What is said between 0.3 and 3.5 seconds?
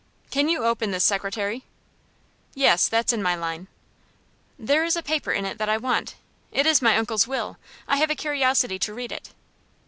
Can you open this secretary?" "Yes; that's in my